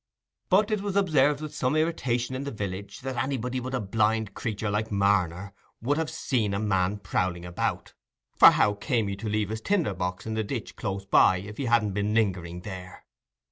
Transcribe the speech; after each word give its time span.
But 0.49 0.71
it 0.71 0.81
was 0.81 0.95
observed 0.95 1.41
with 1.41 1.53
some 1.53 1.75
irritation 1.75 2.33
in 2.33 2.43
the 2.43 2.49
village, 2.49 3.01
that 3.01 3.17
anybody 3.23 3.59
but 3.59 3.75
a 3.75 3.79
"blind 3.79 4.33
creatur" 4.33 4.71
like 4.71 4.91
Marner 4.91 5.53
would 5.79 5.99
have 5.99 6.09
seen 6.09 6.49
the 6.49 6.59
man 6.59 6.97
prowling 6.97 7.45
about, 7.45 7.93
for 8.35 8.49
how 8.49 8.73
came 8.73 9.07
he 9.09 9.15
to 9.17 9.29
leave 9.29 9.49
his 9.49 9.61
tinder 9.61 9.93
box 9.93 10.25
in 10.25 10.33
the 10.33 10.43
ditch 10.43 10.75
close 10.75 11.05
by, 11.05 11.37
if 11.37 11.57
he 11.57 11.65
hadn't 11.65 11.93
been 11.93 12.15
lingering 12.15 12.61
there? 12.61 13.05